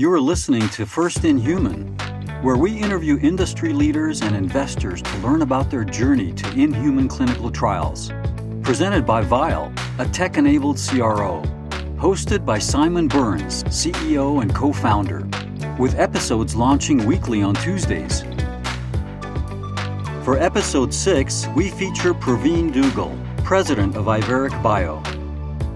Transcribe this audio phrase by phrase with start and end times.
[0.00, 1.88] You are listening to First in Human,
[2.40, 7.50] where we interview industry leaders and investors to learn about their journey to inhuman clinical
[7.50, 8.10] trials.
[8.62, 11.42] Presented by Vial, a tech enabled CRO.
[11.98, 15.28] Hosted by Simon Burns, CEO and co founder,
[15.78, 18.22] with episodes launching weekly on Tuesdays.
[20.24, 23.14] For episode 6, we feature Pravin Dugel,
[23.44, 25.02] president of Iveric Bio.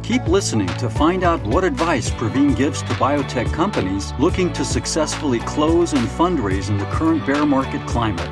[0.04, 5.38] Keep listening to find out what advice Pravin gives to biotech companies looking to successfully
[5.40, 8.28] close and fundraise in the current bear market climate.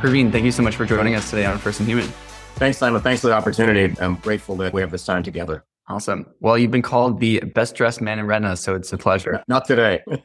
[0.00, 2.06] Pravin, thank you so much for joining us today on First in Human.
[2.54, 3.02] Thanks, Simon.
[3.02, 4.00] Thanks for the opportunity.
[4.00, 5.64] I'm grateful that we have this time together.
[5.88, 6.24] Awesome.
[6.38, 9.42] Well, you've been called the best dressed man in retina, so it's a pleasure.
[9.48, 10.04] Not today.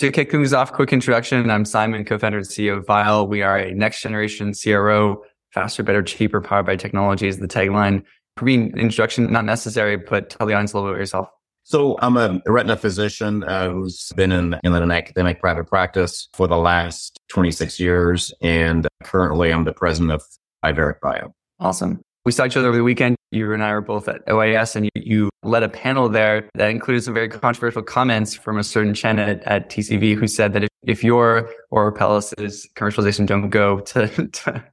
[0.00, 1.48] to kick things off, quick introduction.
[1.48, 3.26] I'm Simon, co-founder and CEO of Vial.
[3.26, 8.02] We are a next generation CRO, faster, better, cheaper, powered by technology is the tagline.
[8.36, 11.28] Pravin, introduction not necessary, but tell the audience a little bit about yourself.
[11.62, 16.46] So I'm a retina physician uh, who's been in, in an academic private practice for
[16.46, 18.34] the last 26 years.
[18.42, 20.22] And currently I'm the president of
[20.62, 21.34] Iveric Bio.
[21.60, 22.02] Awesome.
[22.26, 23.16] We saw each other over the weekend.
[23.30, 26.70] You and I were both at OIS and you, you led a panel there that
[26.70, 30.64] included some very controversial comments from a certain Chen at, at TCV who said that
[30.64, 34.64] if, if your or Apellis's commercialization don't go to, to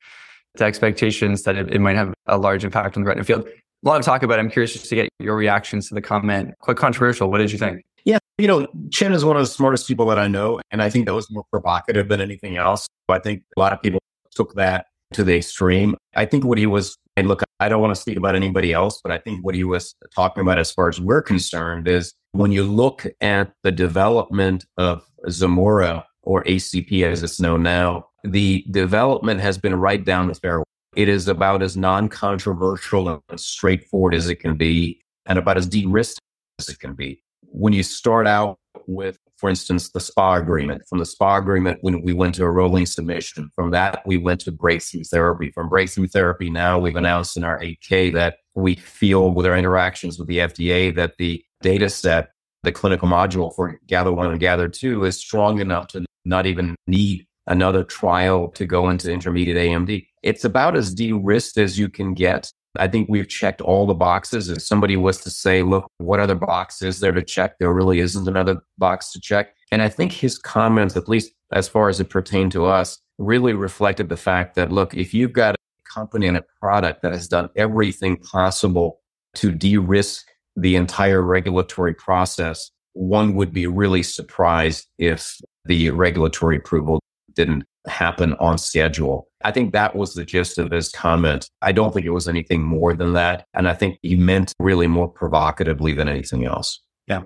[0.58, 3.48] to expectations that it, it, might have a large impact on the retina field.
[3.48, 4.42] A lot of talk about it.
[4.42, 6.54] I'm curious just to get your reactions to the comment.
[6.60, 7.32] Quite controversial.
[7.32, 7.82] What did you think?
[8.04, 10.60] Yeah, you know, Chen is one of the smartest people that I know.
[10.72, 12.88] And I think that was more provocative than anything else.
[13.10, 14.00] I think a lot of people
[14.34, 15.96] took that to the extreme.
[16.16, 19.00] I think what he was, and look, I don't want to speak about anybody else,
[19.04, 22.52] but I think what he was talking about as far as we're concerned is when
[22.52, 29.42] you look at the development of Zimura or ACP as it's known now, the development
[29.42, 30.64] has been right down the fairway.
[30.96, 36.20] It is about as non-controversial and straightforward as it can be and about as de-risked
[36.60, 37.24] as it can be.
[37.44, 42.02] When you start out with, for instance, the SPA agreement, from the SPA agreement, when
[42.02, 45.52] we went to a rolling submission, from that, we went to breakthrough therapy.
[45.52, 50.20] From breakthrough therapy, now we've announced in our 8K that we feel with our interactions
[50.20, 52.32] with the FDA that the data set,
[52.64, 56.76] the clinical module for Gather 1 and Gather 2 is strong enough to not even
[56.88, 60.06] need another trial to go into intermediate AMD.
[60.22, 62.52] It's about as de-risked as you can get.
[62.78, 64.50] I think we've checked all the boxes.
[64.50, 67.58] If somebody was to say, look, what other box is there to check?
[67.58, 69.56] There really isn't another box to check.
[69.72, 73.54] And I think his comments, at least as far as it pertained to us, really
[73.54, 77.28] reflected the fact that, look, if you've got a company and a product that has
[77.28, 79.02] done everything possible
[79.36, 87.00] to de-risk the entire regulatory process, one would be really surprised if the regulatory approval
[87.34, 89.28] didn't happen on schedule.
[89.44, 91.50] I think that was the gist of his comment.
[91.62, 93.46] I don't think it was anything more than that.
[93.54, 96.80] And I think he meant really more provocatively than anything else.
[97.08, 97.24] Yeah.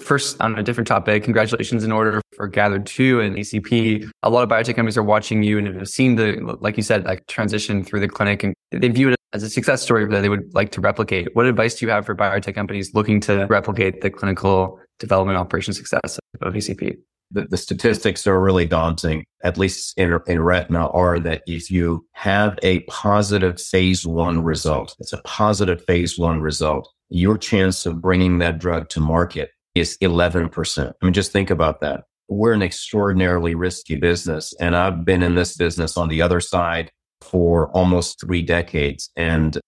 [0.00, 4.08] First, on a different topic, congratulations in order for Gather 2 and ACP.
[4.22, 7.04] A lot of biotech companies are watching you and have seen the, like you said,
[7.04, 10.28] like transition through the clinic and they view it as a success story that they
[10.28, 11.34] would like to replicate.
[11.34, 15.74] What advice do you have for biotech companies looking to replicate the clinical development operation
[15.74, 16.96] success of ACP?
[17.30, 22.06] the, the statistics are really daunting, at least in, in retina, are that if you
[22.12, 28.00] have a positive phase one result, it's a positive phase one result, your chance of
[28.00, 30.88] bringing that drug to market is 11%.
[30.88, 32.04] I mean, just think about that.
[32.28, 34.54] We're an extraordinarily risky business.
[34.60, 36.90] And I've been in this business on the other side
[37.20, 39.10] for almost three decades.
[39.16, 39.58] And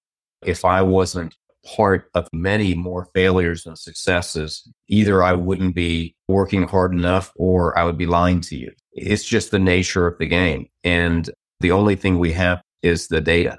[0.43, 1.35] if I wasn't
[1.65, 4.69] part of many more failures and successes.
[4.89, 8.73] Either I wouldn't be working hard enough or I would be lying to you.
[8.93, 10.67] It's just the nature of the game.
[10.85, 11.31] And
[11.61, 13.59] the only thing we have is the data.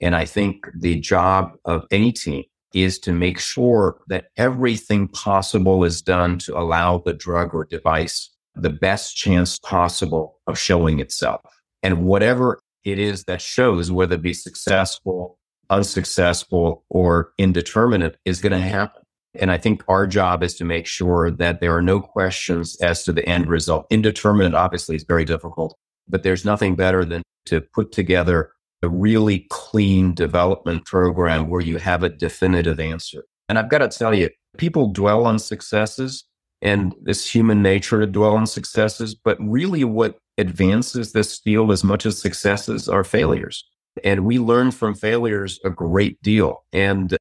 [0.00, 2.44] And I think the job of any team
[2.74, 8.30] is to make sure that everything possible is done to allow the drug or device
[8.54, 11.40] the best chance possible of showing itself.
[11.82, 15.38] And whatever it is that shows, whether it be successful
[15.72, 19.02] unsuccessful or indeterminate is going to happen.
[19.34, 23.02] And I think our job is to make sure that there are no questions as
[23.04, 23.86] to the end result.
[23.90, 25.74] Indeterminate obviously is very difficult,
[26.06, 28.50] but there's nothing better than to put together
[28.82, 33.24] a really clean development program where you have a definitive answer.
[33.48, 34.28] And I've got to tell you,
[34.58, 36.24] people dwell on successes
[36.60, 41.84] and this human nature to dwell on successes, but really what advances this field as
[41.84, 43.64] much as successes are failures.
[44.02, 46.64] And we learn from failures a great deal.
[46.72, 47.16] And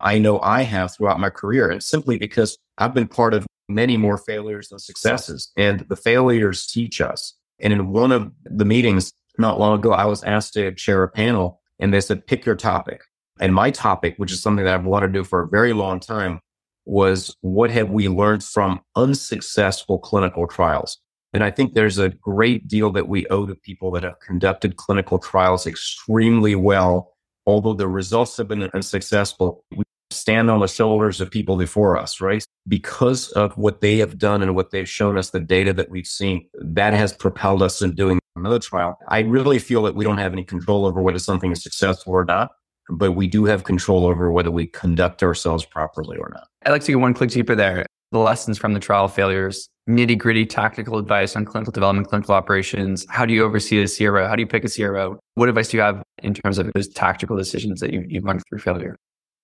[0.00, 3.96] I know I have throughout my career, and simply because I've been part of many
[3.96, 5.50] more failures than successes.
[5.56, 7.34] And the failures teach us.
[7.60, 11.08] And in one of the meetings not long ago, I was asked to chair a
[11.08, 13.02] panel and they said, pick your topic.
[13.40, 16.00] And my topic, which is something that I've wanted to do for a very long
[16.00, 16.40] time,
[16.86, 20.98] was what have we learned from unsuccessful clinical trials?
[21.32, 24.76] And I think there's a great deal that we owe to people that have conducted
[24.76, 27.12] clinical trials extremely well.
[27.46, 32.20] Although the results have been unsuccessful, we stand on the shoulders of people before us,
[32.20, 32.44] right?
[32.66, 36.06] Because of what they have done and what they've shown us, the data that we've
[36.06, 38.98] seen, that has propelled us in doing another trial.
[39.08, 42.24] I really feel that we don't have any control over whether something is successful or
[42.24, 42.52] not,
[42.88, 46.48] but we do have control over whether we conduct ourselves properly or not.
[46.64, 47.86] I'd like to go one click deeper there.
[48.16, 53.04] The lessons from the trial failures, nitty gritty tactical advice on clinical development, clinical operations.
[53.10, 54.26] How do you oversee a CRO?
[54.26, 55.18] How do you pick a CRO?
[55.34, 58.42] What advice do you have in terms of those tactical decisions that you, you've learned
[58.48, 58.96] through failure?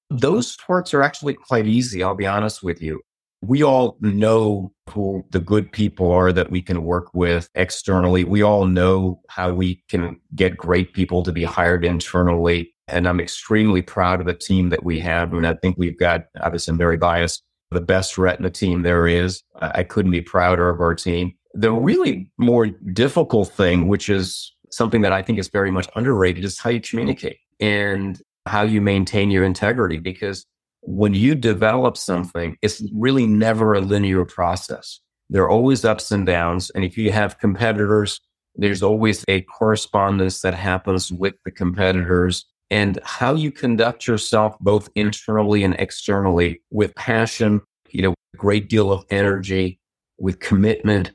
[0.08, 2.02] Those parts are actually quite easy.
[2.02, 3.02] I'll be honest with you.
[3.42, 8.24] We all know who the good people are that we can work with externally.
[8.24, 12.72] We all know how we can get great people to be hired internally.
[12.88, 15.34] And I'm extremely proud of the team that we have.
[15.34, 17.42] And I think we've got, obviously, I'm very biased,
[17.72, 19.42] the best retina team there is.
[19.60, 21.34] I couldn't be prouder of our team.
[21.54, 26.44] The really more difficult thing, which is something that I think is very much underrated,
[26.44, 29.98] is how you communicate and how you maintain your integrity.
[29.98, 30.46] Because
[30.80, 35.00] when you develop something, it's really never a linear process.
[35.30, 36.70] There are always ups and downs.
[36.70, 38.20] And if you have competitors,
[38.56, 44.88] there's always a correspondence that happens with the competitors and how you conduct yourself both
[44.94, 47.60] internally and externally with passion,
[47.90, 49.78] you know, a great deal of energy,
[50.18, 51.12] with commitment,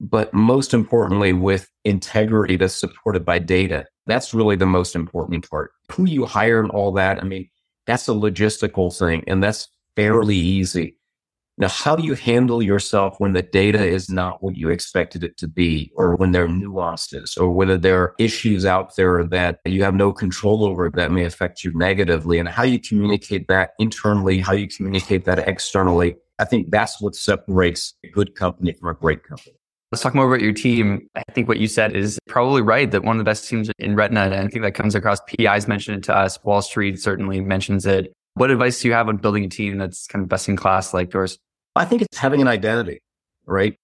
[0.00, 3.86] but most importantly, with integrity that's supported by data.
[4.06, 5.72] That's really the most important part.
[5.92, 7.18] Who you hire and all that.
[7.18, 7.48] I mean,
[7.86, 10.97] that's a logistical thing and that's fairly easy.
[11.60, 15.36] Now, how do you handle yourself when the data is not what you expected it
[15.38, 19.58] to be, or when there are nuances, or whether there are issues out there that
[19.64, 23.70] you have no control over that may affect you negatively, and how you communicate that
[23.80, 26.16] internally, how you communicate that externally?
[26.38, 29.56] I think that's what separates a good company from a great company.
[29.90, 31.08] Let's talk more about your team.
[31.16, 33.96] I think what you said is probably right that one of the best teams in
[33.96, 35.18] retina, and I think that comes across.
[35.26, 36.38] PI's mentioned it to us.
[36.44, 38.12] Wall Street certainly mentions it.
[38.34, 40.94] What advice do you have on building a team that's kind of best in class
[40.94, 41.36] like yours?
[41.78, 43.00] I think it's having an identity,
[43.46, 43.76] right?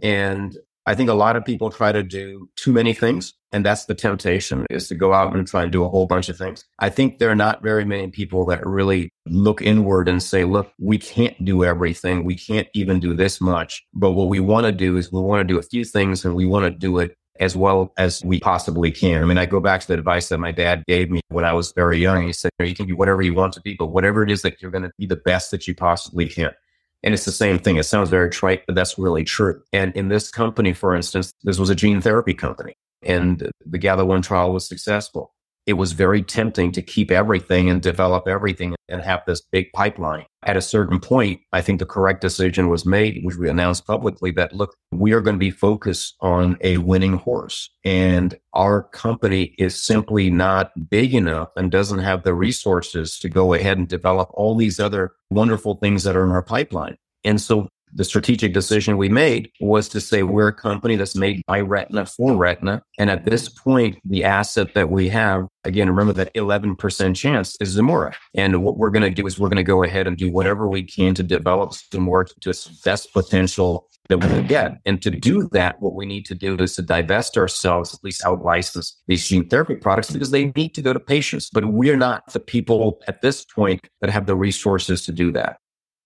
[0.00, 0.56] And
[0.86, 3.34] I think a lot of people try to do too many things.
[3.52, 6.28] And that's the temptation is to go out and try and do a whole bunch
[6.28, 6.64] of things.
[6.78, 10.72] I think there are not very many people that really look inward and say, look,
[10.78, 12.24] we can't do everything.
[12.24, 13.84] We can't even do this much.
[13.92, 16.34] But what we want to do is we want to do a few things and
[16.34, 19.22] we want to do it as well as we possibly can.
[19.22, 21.52] I mean, I go back to the advice that my dad gave me when I
[21.52, 22.26] was very young.
[22.26, 24.60] He said, you can be whatever you want to be, but whatever it is that
[24.60, 26.52] you're going to be the best that you possibly can.
[27.02, 27.76] And it's the same thing.
[27.76, 29.62] It sounds very trite, but that's really true.
[29.72, 34.22] And in this company, for instance, this was a gene therapy company and the GATHER1
[34.22, 35.34] trial was successful.
[35.66, 40.26] It was very tempting to keep everything and develop everything and have this big pipeline.
[40.44, 44.32] At a certain point, I think the correct decision was made, which we announced publicly
[44.32, 49.54] that look, we are going to be focused on a winning horse and our company
[49.58, 54.30] is simply not big enough and doesn't have the resources to go ahead and develop
[54.34, 56.96] all these other wonderful things that are in our pipeline.
[57.24, 61.42] And so the strategic decision we made was to say we're a company that's made
[61.46, 62.82] by Retina for Retina.
[62.98, 67.76] And at this point, the asset that we have, again, remember that 11% chance is
[67.76, 68.14] Zimura.
[68.34, 70.68] And what we're going to do is we're going to go ahead and do whatever
[70.68, 74.78] we can to develop Zimura to its best potential that we can get.
[74.84, 78.24] And to do that, what we need to do is to divest ourselves, at least
[78.24, 81.50] out license these gene therapy products because they need to go to patients.
[81.50, 85.58] But we're not the people at this point that have the resources to do that.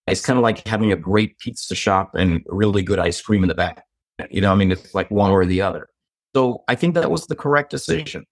[0.07, 3.49] It's kind of like having a great pizza shop and really good ice cream in
[3.49, 3.85] the back.
[4.31, 5.89] You know, I mean, it's like one or the other.
[6.35, 8.25] So I think that was the correct decision.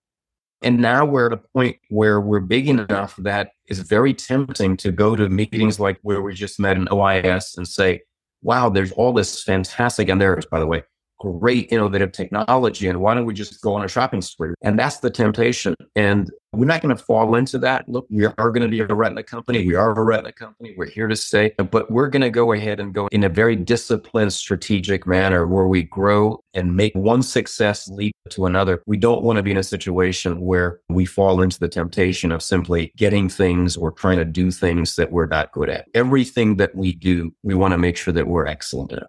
[0.63, 4.93] And now we're at a point where we're big enough that it's very tempting to
[4.93, 8.03] go to meetings like where we just met in OIS and say,
[8.43, 10.83] wow, there's all this fantastic, and there is, by the way,
[11.33, 14.55] great innovative technology and why don't we just go on a shopping spree?
[14.63, 17.89] And that's the temptation and we're not going to fall into that.
[17.89, 19.67] Look we are going to be a retina company.
[19.67, 20.75] We are a retina company.
[20.77, 23.57] We're here to stay but we're going to go ahead and go in a very
[23.57, 28.83] disciplined strategic manner where we grow and make one success lead to another.
[28.87, 32.43] We don't want to be in a situation where we fall into the temptation of
[32.43, 35.87] simply getting things or trying to do things that we're not good at.
[35.95, 39.05] Everything that we do we want to make sure that we're excellent at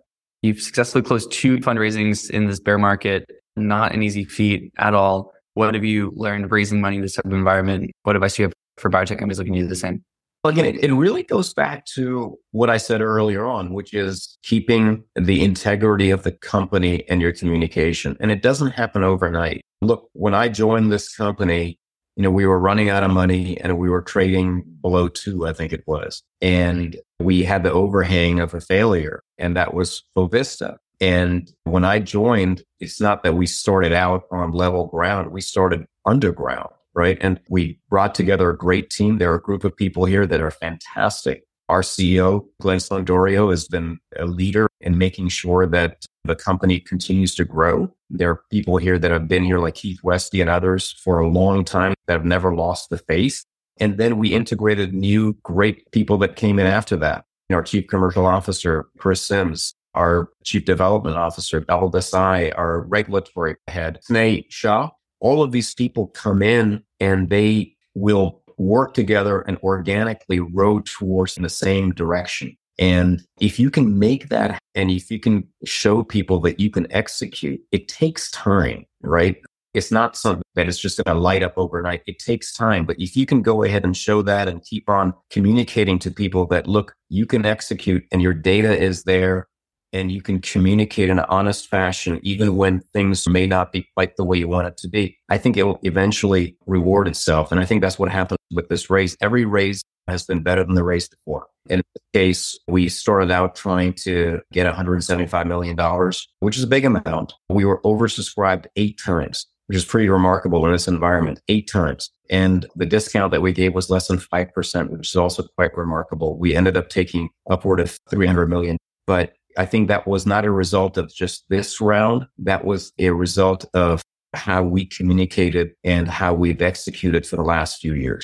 [0.46, 3.28] You've successfully closed two fundraisings in this bear market.
[3.56, 5.34] Not an easy feat at all.
[5.56, 7.90] What have you learned raising money in this type of environment?
[8.04, 10.04] What advice do you have for biotech companies looking to do the same?
[10.44, 14.38] Well, again, it, it really goes back to what I said earlier on, which is
[14.44, 18.16] keeping the integrity of the company and your communication.
[18.20, 19.62] And it doesn't happen overnight.
[19.82, 21.80] Look, when I joined this company,
[22.16, 25.54] you know, we were running out of money and we were trading below two, I
[25.54, 26.22] think it was.
[26.40, 30.77] And we had the overhang of a failure, and that was Fovista.
[31.01, 35.86] And when I joined, it's not that we started out on level ground, we started
[36.06, 37.18] underground, right?
[37.20, 39.18] And we brought together a great team.
[39.18, 41.44] There are a group of people here that are fantastic.
[41.68, 47.34] Our CEO, Glenn Sblendorio, has been a leader in making sure that the company continues
[47.36, 47.92] to grow.
[48.10, 51.27] There are people here that have been here, like Keith Westby and others, for a
[51.27, 53.44] long time that have never lost the faith.
[53.80, 57.25] And then we integrated new great people that came in after that.
[57.52, 64.00] Our chief commercial officer, Chris Sims, our chief development officer, Dhaval Desai, our regulatory head,
[64.10, 64.90] Sneh Shah.
[65.20, 71.38] All of these people come in and they will work together and organically row towards
[71.38, 72.56] in the same direction.
[72.78, 76.92] And if you can make that and if you can show people that you can
[76.92, 79.38] execute, it takes time, right?
[79.75, 82.01] It's not something that is just going to light up overnight.
[82.08, 82.86] It takes time.
[82.86, 86.46] But if you can go ahead and show that and keep on communicating to people
[86.48, 89.48] that, look, you can execute and your data is there
[89.96, 94.17] and you can communicate in an honest fashion, even when things may not be quite
[94.17, 97.51] the way you want it to be, I think it will eventually reward itself.
[97.51, 99.15] And I think that's what happened with this raise.
[99.22, 101.48] Every raise has been better than the raise before.
[101.70, 106.86] In this case, we started out trying to get $175 million, which is a big
[106.86, 107.34] amount.
[107.50, 112.12] We were oversubscribed eight times, which is pretty remarkable in this environment, eight times.
[112.29, 116.38] And the discount that we gave was less than 5%, which is also quite remarkable.
[116.38, 118.77] We ended up taking upward of 300 million.
[119.07, 122.27] But I think that was not a result of just this round.
[122.38, 124.01] That was a result of
[124.34, 128.22] how we communicated and how we've executed for the last few years.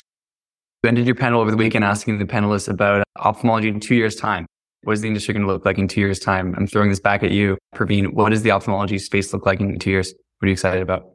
[0.82, 4.16] You ended your panel over the weekend asking the panelists about ophthalmology in two years'
[4.16, 4.46] time.
[4.82, 6.54] What is the industry going to look like in two years' time?
[6.56, 8.12] I'm throwing this back at you, Pravin.
[8.12, 10.12] What does the ophthalmology space look like in two years?
[10.38, 11.11] What are you excited about?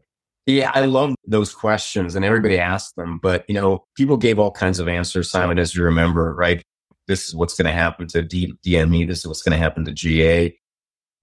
[0.47, 4.51] Yeah, I love those questions and everybody asked them, but you know, people gave all
[4.51, 6.63] kinds of answers, Simon, as you remember, right?
[7.07, 9.07] this is what's going to happen to D- DME.
[9.07, 10.57] This is what's going to happen to GA.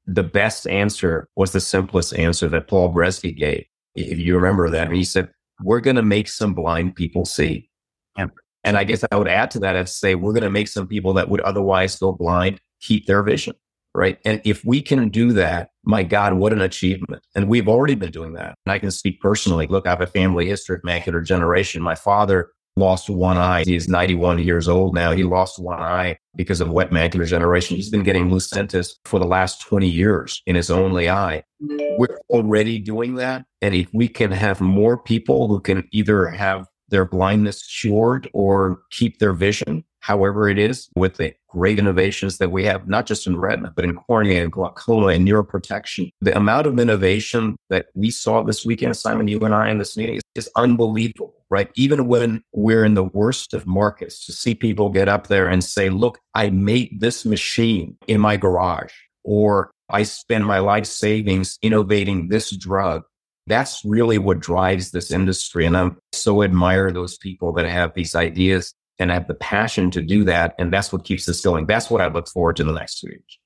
[0.07, 3.65] The best answer was the simplest answer that Paul Bresky gave.
[3.95, 5.31] If you remember that, he said,
[5.63, 7.71] we're going to make some blind people see.
[8.17, 8.31] And,
[8.65, 10.89] and I guess I would add to that and say, we're going to make some
[10.89, 13.55] people that would otherwise go blind keep their vision.
[13.95, 14.19] Right.
[14.25, 17.23] And if we can do that, my God, what an achievement.
[17.37, 18.57] And we've already been doing that.
[18.67, 19.69] And I can speak personally.
[19.69, 21.81] Look, I have a family history of macular degeneration.
[21.81, 23.63] My father lost one eye.
[23.65, 25.13] He's 91 years old now.
[25.13, 27.77] He lost one eye because of wet macular degeneration.
[27.77, 31.45] He's been getting Lucentis for the last 20 years in his only eye.
[31.61, 33.45] We're already doing that.
[33.63, 38.81] And if we can have more people who can either have their blindness cured or
[38.91, 43.27] keep their vision, however it is, with the great innovations that we have, not just
[43.27, 46.11] in retina, but in cornea and glaucoma and neuroprotection.
[46.21, 49.97] The amount of innovation that we saw this weekend, Simon, you and I in this
[49.97, 51.71] meeting is unbelievable, right?
[51.75, 55.65] Even when we're in the worst of markets to see people get up there and
[55.65, 58.93] say, look, I made this machine in my garage
[59.23, 63.05] or I spend my life savings innovating this drug.
[63.47, 65.65] That's really what drives this industry.
[65.65, 69.91] And I so admire those people that have these ideas and I have the passion
[69.93, 70.55] to do that.
[70.59, 71.67] And that's what keeps us going.
[71.67, 73.39] That's what I look forward to in the next two years.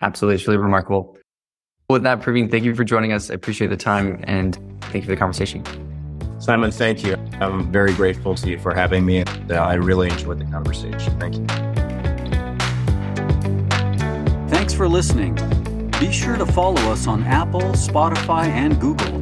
[0.00, 0.36] Absolutely.
[0.36, 1.16] It's really remarkable.
[1.88, 3.30] With that, Pravin, thank you for joining us.
[3.30, 5.64] I appreciate the time and thank you for the conversation.
[6.38, 7.16] Simon, thank you.
[7.40, 9.18] I'm very grateful to you for having me.
[9.18, 11.18] And, uh, I really enjoyed the conversation.
[11.20, 11.46] Thank you.
[14.48, 15.34] Thanks for listening.
[16.00, 19.21] Be sure to follow us on Apple, Spotify, and Google